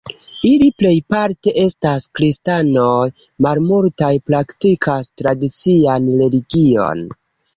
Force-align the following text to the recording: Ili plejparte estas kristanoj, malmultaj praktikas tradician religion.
Ili 0.51 0.67
plejparte 0.83 1.51
estas 1.63 2.07
kristanoj, 2.19 3.03
malmultaj 3.47 4.11
praktikas 4.31 5.13
tradician 5.23 6.09
religion. 6.25 7.07